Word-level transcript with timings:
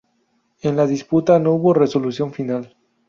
En 0.63 0.75
la 0.77 0.87
disputa 0.87 1.37
no 1.37 1.51
hubo 1.51 1.75
resolución 1.75 2.33
final. 2.33 2.75